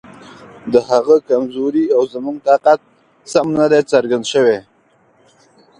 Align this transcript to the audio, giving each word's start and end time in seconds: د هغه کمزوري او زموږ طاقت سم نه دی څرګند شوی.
د 0.73 0.75
هغه 0.89 1.15
کمزوري 1.29 1.85
او 1.95 2.01
زموږ 2.13 2.37
طاقت 2.47 2.79
سم 3.31 3.47
نه 3.57 3.65
دی 3.71 3.81
څرګند 3.91 4.25
شوی. 4.31 4.59